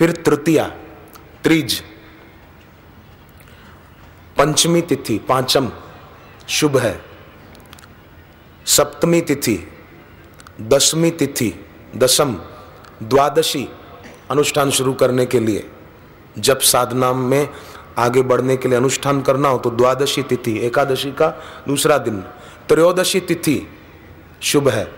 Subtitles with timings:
[0.00, 0.64] फिर तृतीया,
[1.44, 1.82] त्रिज।
[4.36, 5.70] पंचमी तिथि, पांचम,
[6.48, 7.00] शुभ है।
[8.66, 9.58] सप्तमी तिथि
[10.60, 11.66] दसवीं तिथि,
[11.96, 12.34] दसम,
[13.02, 13.68] द्वादशी,
[14.30, 15.70] अनुष्ठान शुरू करने के लिए।
[16.38, 17.48] जब साधना में
[17.98, 21.28] आगे बढ़ने के लिए अनुष्ठान करना हो तो द्वादशी तिथि, एकादशी का
[21.68, 22.20] दूसरा दिन,
[22.68, 23.66] त्रयोदशी तिथि,
[24.42, 24.92] शुभ है।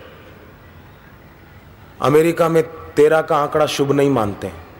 [2.01, 2.63] अमेरिका में
[2.93, 4.72] तेरह का आंकड़ा शुभ नहीं मानते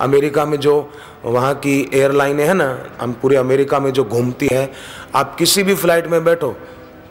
[0.00, 0.92] अमेरिका में जो
[1.24, 4.72] वहाँ की एयरलाइनें हैं ना, हम पूरे अमेरिका में जो घूमती है,
[5.14, 6.56] आप किसी भी फ़्लाइट में बैठो,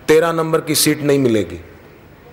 [0.07, 1.59] तेरह नंबर की सीट नहीं मिलेगी।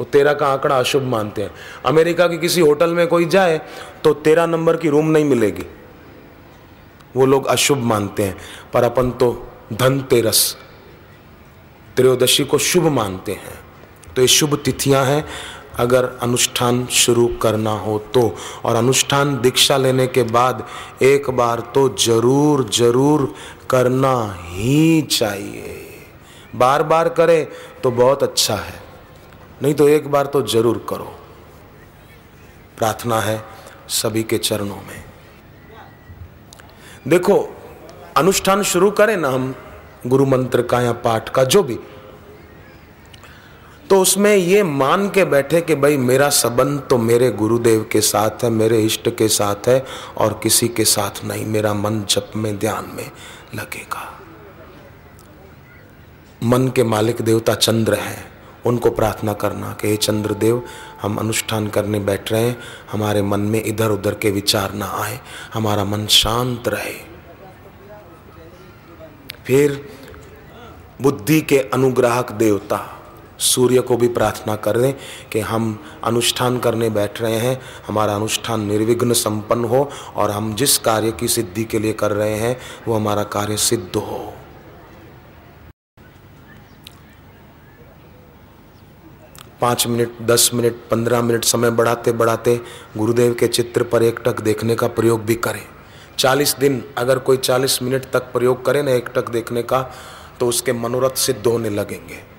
[0.01, 1.51] वो तेरह का आंकड़ा अशुभ मानते हैं।
[1.87, 3.61] अमेरिका की किसी होटल में कोई जाए
[4.05, 5.67] तो तेरह नंबर की रूम नहीं मिलेगी।
[7.17, 8.37] वो लोग अशुभ मानते हैं।
[8.73, 10.57] पर अपन तो धनतेरस,
[11.97, 13.59] त्रयोदशी को शुभ मानते हैं।
[14.17, 15.25] तो ये शुभ तिथियाँ हैं।
[15.79, 18.23] अगर अनुष्ठान शुरू करना हो तो।
[18.65, 20.67] और अनुष्ठान दीक्षा लेने के बाद
[21.03, 23.33] एक बार तो ज़रूर ज़रूर
[23.71, 25.81] करना ही चाहिए।
[26.57, 27.47] बार बार करें
[27.83, 28.83] तो बहुत अच्छा है।
[29.63, 31.13] नहीं तो एक बार तो ज़रूर करो।
[32.79, 33.43] प्रार्थना है
[33.93, 35.03] सभी के चरणों में।
[37.09, 37.37] देखो,
[38.17, 39.55] अनुष्ठान शुरू करें ना हम
[40.07, 41.79] गुरु मंत्र का या पाठ का, जो भी।
[43.91, 48.45] तो उसमें ये मान के बैठे कि भाई मेरा संबंध तो मेरे गुरुदेव के साथ
[48.45, 49.85] है, मेरे इष्ट के साथ है
[50.17, 53.11] और किसी के साथ नहीं, मेरा मन जप में, ध्यान में
[53.55, 54.11] लगेगा।
[56.43, 58.25] मन के मालिक देवता चंद्र हैं,
[58.67, 60.63] उनको प्रार्थना करना कि हे चंद्रदेव,
[61.03, 62.57] हम अनुष्ठान करने बैठ रहे हैं,
[62.93, 65.21] हमारे मन में इधर उधर के विचार ना आए,
[65.55, 66.95] हमारा मन शांत रहे।
[69.47, 69.89] फिर
[71.03, 72.77] बुद्धि के अनुग्राहक देवता
[73.39, 74.93] सूर्य को भी प्रार्थना कर दें
[75.33, 80.79] कि हम अनुष्ठान करने बैठ रहे हैं, हमारा अनुष्ठान निर्विघ्न संपन्न हो और हम जिस
[80.79, 82.57] कार्य की सिद्धि के लिए कर रहे हैं,
[82.89, 84.33] वो हमारा कार्य सिद्ध हो।
[89.61, 92.61] पाँच मिनट, दस मिनट, पंद्रह मिनट समय बढ़ाते बढ़ाते
[92.97, 95.63] गुरुदेव के चित्र पर एक टक देखने का प्रयोग भी करें।
[96.19, 99.83] चालीस दिन, अगर कोई चालीस मिनट तक प्रयोग करे ना एक टक देखने का
[100.41, 102.34] तो उसके मनोरथ सिद्ध होने लगेंगे।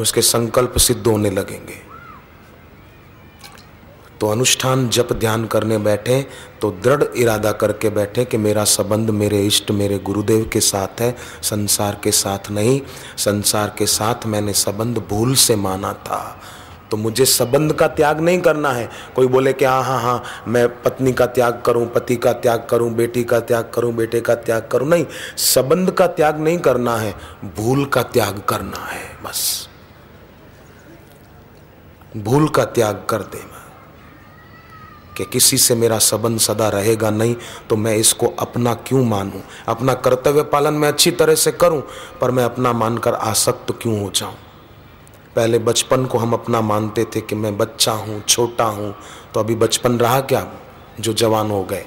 [0.00, 1.86] उसके संकल्प सिद्ध होने लगेंगे।
[4.20, 6.26] तो अनुष्ठान जप ध्यान करने बैठे
[6.60, 11.16] तो दृढ़ इरादा करके बैठे कि मेरा संबंध मेरे इष्ट, मेरे गुरुदेव के साथ है,
[11.42, 12.80] संसार के साथ नहीं,
[13.18, 16.40] संसार के साथ मैंने संबंध भूल से माना था।
[16.90, 20.68] तो मुझे संबंध का त्याग नहीं करना है। कोई बोले कि हाँ हाँ हाँ मैं
[20.82, 24.68] पत्नी का त्याग करूँ, पति का त्याग करूँ, बेटी का त्याग करूँ, बेटे का त्याग
[24.72, 27.14] करूँ, नहीं, संबंध का त्याग नहीं करना है,
[27.56, 29.67] भूल का त्याग करना है, बस।
[32.16, 33.58] भूल का त्याग कर दे मैं।
[35.16, 37.36] कि किसी से मेरा संबंध सदा रहेगा नहीं
[37.70, 39.40] तो मैं इसको अपना क्यों मानूं?
[39.68, 41.82] अपना कर्तव्य पालन मैं अच्छी तरह से करूँ,
[42.20, 44.34] पर मैं अपना मानकर आसक्त क्यों हो जाऊँ?
[45.36, 48.94] पहले बचपन को हम अपना मानते थे कि मैं बच्चा हूँ, छोटा हूँ
[49.34, 50.46] तो अभी बचपन रहा क्या?
[51.00, 51.84] जो जवान हो गए।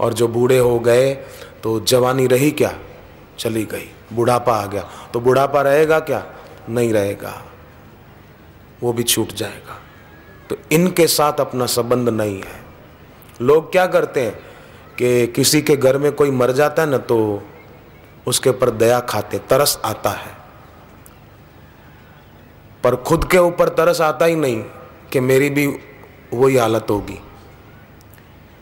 [0.00, 1.14] और जो बूढ़े हो गए
[1.62, 2.78] तो जवानी रही क्या?
[3.38, 4.82] चली गई। बुढ़ापा आ गया।
[5.14, 6.26] तो बुढ़ापा रहेगा क्या?
[6.68, 7.42] नहीं रहेगा।
[8.82, 9.82] वो भी छूट जाएगा।
[10.50, 12.64] तो इनके साथ अपना संबंध नहीं है।
[13.42, 14.38] लोग क्या करते हैं
[14.98, 17.42] कि किसी के घर में कोई मर जाता है ना तो
[18.26, 20.34] उसके ऊपर दया खाते, तरस आता है।
[22.84, 24.62] पर खुद के ऊपर तरस आता ही नहीं
[25.12, 25.66] कि मेरी भी
[26.34, 27.18] वही हालत होगी।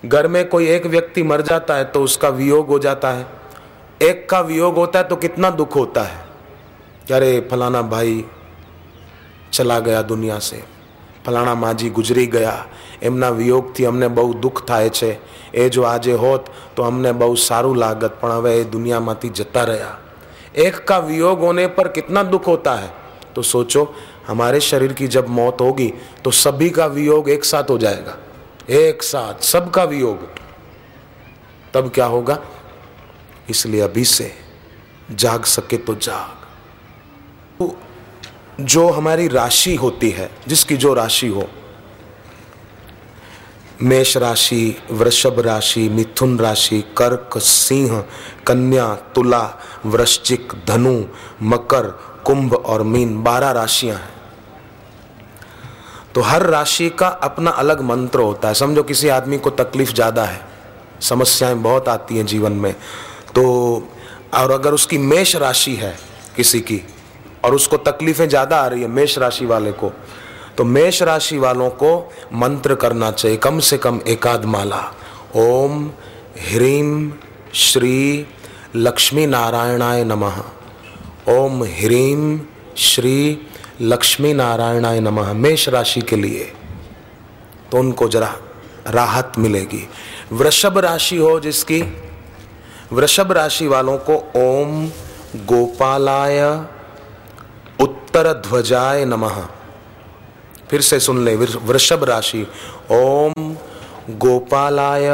[0.05, 3.27] घर में कोई एक व्यक्ति मर जाता है तो उसका वियोग हो जाता है।
[4.03, 6.25] एक का वियोग होता है तो कितना दुख होता है।
[7.13, 8.25] अरे, फलाना भाई
[9.54, 10.62] चला गया दुनिया से
[11.26, 12.66] ફલાણા માજી ગુજરી ગયા
[13.02, 15.10] એમના વિયોગથી અમને બહુ દુઃખ થાય છે
[15.56, 19.98] એ જો આજે હોત તો અમને બહુ સારું लागत પણ હવે એ દુનિયામાંથી જતા રહ્યા
[20.58, 22.92] एक का वियोग होने पर कितना दुख होता है
[23.36, 23.84] तो सोचो
[24.28, 25.94] हमारे शरीर की जब मौत होगी
[26.24, 28.18] तो सभी का वियोग एक साथ हो जाएगा
[28.78, 30.26] एक साथ सबका वियोग
[31.74, 32.40] तब क्या होगा
[33.50, 34.32] इसलिए अभी से
[35.18, 36.38] जाग सके तो जाग
[38.61, 41.49] जो हमारी राशि होती है, जिसकी जो राशि हो,
[43.83, 48.05] मेष राशि, वृषभ राशि, मिथुन राशि, कर्क, सिंह,
[48.47, 49.43] कन्या, तुला,
[49.87, 51.05] वृश्चिक, धनु,
[51.43, 51.87] मकर,
[52.27, 54.13] कुंभ और मीन, बारह राशियाँ हैं।
[56.15, 60.25] तो हर राशि का अपना अलग मंत्र होता है। समझो किसी आदमी को तकलीफ़ ज़्यादा
[60.25, 60.41] है,
[61.01, 62.73] समस्याएँ बहुत आती हैं जीवन में
[63.35, 63.43] तो
[64.35, 65.97] और अगर उसकी मेष राशि है
[66.37, 66.83] किसी की
[67.45, 69.93] और उसको तकलीफें ज़्यादा आ रही है मेष राशि वाले को।
[70.57, 71.97] तो मेष राशि वालों को
[72.33, 74.83] मंत्र करना चाहिए, कम से कम एकाध माला
[75.37, 75.87] ओम
[76.43, 77.11] ह्रीम
[77.55, 78.27] श्री
[78.77, 80.41] लक्ष्मी नारायणाय नमः।
[81.31, 82.41] ओम ह्रीम
[82.77, 83.47] श्री
[83.81, 86.53] लक्ष्मी नारायणाय नमः मेष राशि के लिए।
[87.73, 88.35] तो उनको जरा
[88.89, 89.83] राहत मिलेगी।
[90.33, 91.81] वृषभ राशि हो जिसकी,
[92.93, 94.87] वृषभ राशि वालों को ओम
[95.47, 96.41] गोपालाय
[98.15, 99.41] उत्तर ध्वजाय नमः।
[100.71, 102.43] फिर से सुन ले वृषभ राशि।
[102.91, 103.33] ओम
[104.11, 105.09] गोपालाय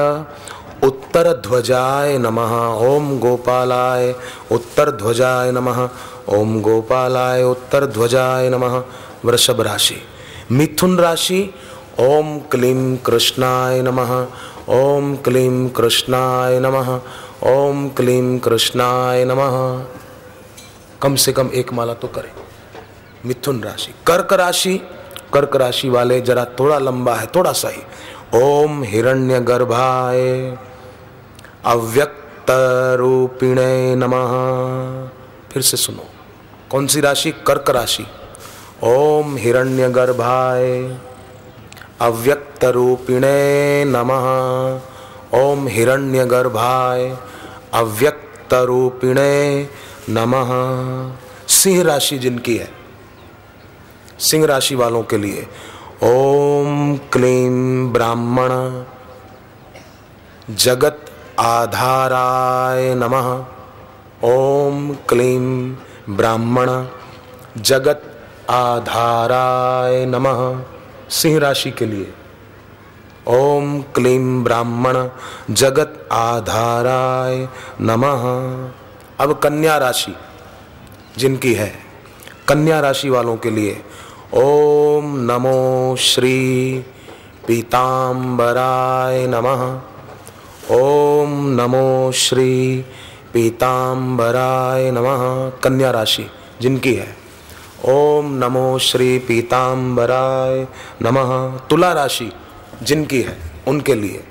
[0.82, 2.52] उत्तर ध्वजाय नमः।
[2.86, 4.14] ओम गोपालाय
[4.52, 5.88] उत्तर ध्वजाय नमः।
[6.28, 8.84] ओम गोपालाय उत्तर ध्वजाय नमः।
[9.24, 9.96] वृषभ राशि।
[10.52, 11.42] मिथुन राशि।
[12.00, 14.12] ओम क्लीं कृष्णाय नमः।
[14.68, 16.92] ओम क्लीं कृष्णाय नमः।
[17.50, 19.84] ओम क्लीं कृष्णाय नमः।
[21.02, 22.39] कम से कम एक माला तो करें।
[23.26, 24.80] मिथुन राशि। कर्क राशि
[25.34, 27.82] कर्क राशि वाले जरा थोड़ा लंबा है, थोड़ा सा ही
[28.42, 30.58] ओम हिरण्य गर्भाय
[31.64, 32.50] अव्यक्त
[32.98, 34.32] रूपिणे नमः।
[35.52, 36.06] फिर से सुनो।
[36.70, 37.30] कौन सी राशि?
[37.30, 38.06] कर्क राशि।
[38.84, 40.96] ओम हिरण्य गर्भाय
[42.00, 44.80] अव्यक्त रूपिणे नमः।
[45.40, 47.16] ओम हिरण्य गर्भाय
[47.74, 49.68] अव्यक्त रूपिणे
[50.10, 50.50] नमः।
[51.48, 52.79] सिंह राशि जिनकी है
[54.20, 55.42] सिंह राशि वालों के लिए।
[56.02, 58.48] ओम क्लीम ब्राह्मण।
[60.54, 63.44] जगत आधाराय नमः।
[64.24, 65.76] ओम क्लीम
[66.10, 66.84] ब्राह्मण।
[67.62, 68.02] जगत
[68.50, 70.64] आधाराय नमः।
[71.10, 72.14] सिंह राशि के लिए।
[73.26, 75.08] ओम क्लीम ब्राह्मण।
[75.50, 77.48] जगत आधाराय
[77.80, 78.20] नमः।
[79.20, 80.14] अब कन्या राशि,
[81.18, 81.74] जिनकी है,
[82.48, 83.84] कन्या राशि वालों के लिए
[84.34, 86.78] ओम नमो श्री
[87.46, 89.80] पीताम्बराय नमः।
[90.76, 92.84] ओम नमो श्री
[93.32, 96.26] पीताम्बराय नमः। कन्या राशि
[96.60, 97.16] जिनकी है।
[97.84, 100.66] ओम नमो श्री पीताम्बराय
[101.02, 102.32] नमः। तुला राशि
[102.82, 103.38] जिनकी है,
[103.68, 104.24] उनके लिए।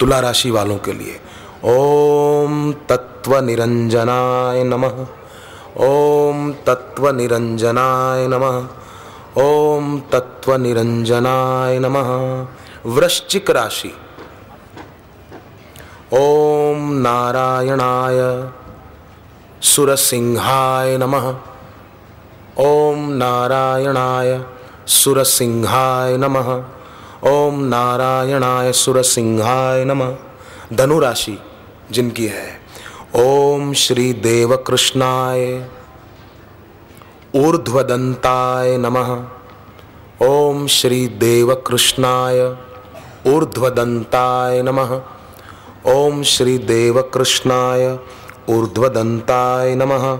[0.00, 1.20] तुला राशि वालों के लिए।
[1.64, 5.06] ओम तत्व निरंजनाय नमः।
[5.76, 8.68] ओम तत्व निरंजनाय नमः।
[9.42, 12.46] ओम तत्व निरंजनाय नमः।
[12.86, 13.88] वृश्चिक राशि।
[16.12, 18.48] ओम नारायणाय
[19.62, 21.34] सुरसिंहाय नमः।
[22.58, 24.44] ओम नारायणाय
[24.86, 26.64] सुरसिंहाय नमः।
[27.30, 30.16] ओम नारायणाय सुरसिंहाय नमः।
[30.72, 31.38] धनुराशि
[31.90, 32.61] जिनकी है।
[33.16, 35.68] ओम श्री देव कृष्णाय
[37.34, 39.24] ऊर्ध्वदंताय नमः।
[40.26, 42.56] ओम श्री देव कृष्णाय
[43.26, 45.02] ऊर्ध्वदंताय नमः।
[45.86, 47.98] ओम श्री देव कृष्णाय
[48.48, 50.18] ऊर्ध्वदंताय नमः।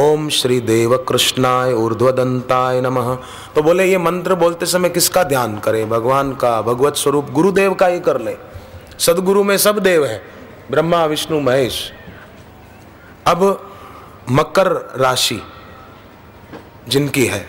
[0.00, 3.16] ओम श्री देव कृष्णाय ऊर्ध्वदंताय नमः।
[3.54, 5.88] तो बोले, ये मंत्र बोलते समय किसका ध्यान करें?
[5.88, 8.36] भगवान का, भगवत स्वरूप गुरुदेव का ही कर ले।
[8.98, 10.33] सदगुरु में सब देव है।
[10.70, 11.92] ब्रह्मा, विष्णु, महेश।
[13.26, 13.70] अब
[14.30, 15.42] मकर राशि
[16.88, 17.46] जिनकी है।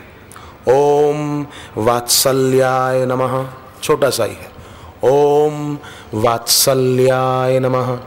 [0.70, 1.48] ओम
[1.78, 3.48] वात्सल्याय नमः।
[3.84, 4.56] छोटा सा ही है।
[5.04, 5.78] ओम
[6.14, 8.00] वात्सल्याय नमः।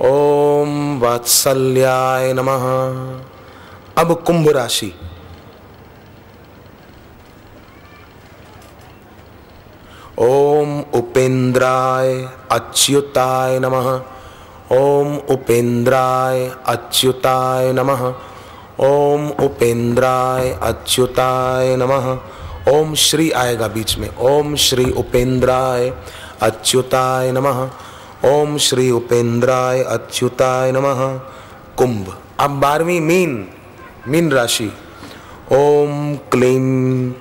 [0.00, 2.64] ओम वात्सल्याय नमः।
[4.02, 4.94] अब कुंभ राशि।
[10.18, 14.02] ओम उपेंद्राय, अच्युताय नमः।
[14.72, 18.14] ओम उपेंद्राय अच्युताय नमः।
[18.80, 22.18] ओम उपेंद्राय अच्युताय नमः।
[22.72, 25.92] ओम श्री आएगा बीच में। ओम श्री उपेंद्राय
[26.42, 27.70] अच्युताय नमः।
[28.24, 31.18] ओम श्री उपेंद्राय अच्युताय नमः।
[31.76, 33.48] कुंभ। अब बारहवीं मीन
[34.08, 34.72] मीन राशि।
[35.52, 37.12] ओम क्लीं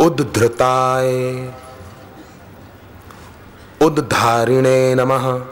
[0.00, 1.08] उद्धृताय।
[3.82, 5.46] उद्धारिणे नमः।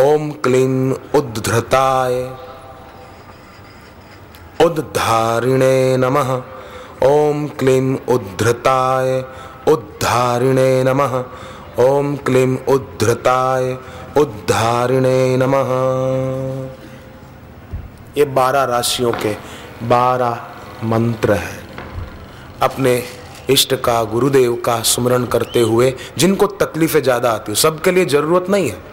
[0.00, 2.14] ओम क्लीं उद्धृताय।
[4.64, 6.30] उद्धारिणे नमः।
[7.06, 9.24] ओम क्लीं उद्धृताय।
[9.68, 11.16] उद्धारिणे नमः।
[11.84, 13.76] ओम क्लीं उद्धृताय।
[14.18, 15.70] उद्धारिणे नमः।
[18.16, 19.36] ये बारह राशियों के
[19.86, 20.38] बारह
[20.84, 21.58] मंत्र हैं।
[22.62, 23.02] अपने
[23.50, 28.50] इष्ट का गुरुदेव का स्मरण करते हुए जिनको तकलीफें ज़्यादा आती है, सबके लिए ज़रूरत
[28.50, 28.89] नहीं है।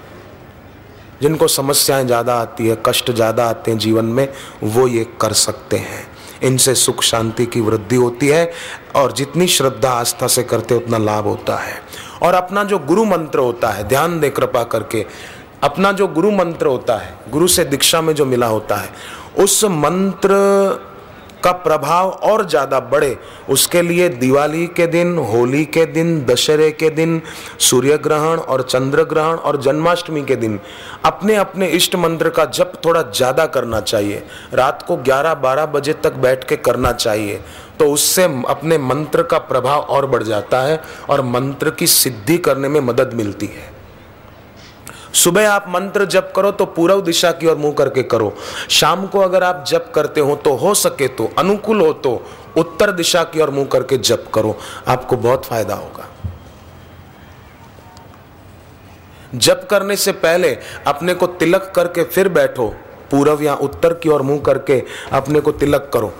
[1.21, 4.27] जिनको समस्याएँ ज़्यादा आती है, कष्ट ज़्यादा आते हैं जीवन में,
[4.63, 6.07] वो ये कर सकते हैं।
[6.43, 8.51] इनसे सुख शांति की वृद्धि होती है
[8.95, 11.81] और जितनी श्रद्धा, आस्था से करते उतना लाभ होता है।
[12.21, 15.05] और अपना जो गुरु मंत्र होता है, ध्यान दे कृपा करके,
[15.63, 18.89] अपना जो गुरु मंत्र होता है, गुरु से दीक्षा में जो मिला होता है,
[19.39, 20.29] उस मंत्र
[21.47, 23.17] का प्रभाव और ज़्यादा बढ़े,
[23.49, 27.21] उसके लिए दिवाली के दिन, होली के दिन, दशहरे के दिन
[27.61, 30.59] सूर्य ग्रहण और चंद्र ग्रहण और जन्माष्टमी के दिन
[31.05, 34.23] अपने अपने इष्ट मंत्र का जप थोड़ा ज़्यादा करना चाहिए।
[34.53, 37.39] रात को 11-12 बजे तक बैठ के करना चाहिए
[37.79, 42.67] तो उससे अपने मंत्र का प्रभाव और बढ़ जाता है और मंत्र की सिद्धि करने
[42.67, 43.75] में मदद मिलती है।
[45.13, 48.33] सुबह आप मंत्र जप करो तो पूर्व दिशा की ओर मुँह करके करो।
[48.69, 52.21] शाम को अगर आप जप करते हो तो हो सके तो अनुकूल हो तो
[52.57, 56.07] उत्तर दिशा की ओर मुँह करके जप करो। आपको बहुत फ़ायदा होगा।
[59.35, 62.67] जप करने से पहले अपने को तिलक करके फिर बैठो।
[63.11, 64.83] पूर्व या उत्तर की ओर मुँह करके
[65.13, 66.13] अपने को तिलक करो।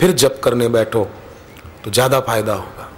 [0.00, 1.08] फिर जप करने बैठो
[1.84, 2.88] तो ज़्यादा फ़ायदा होगा।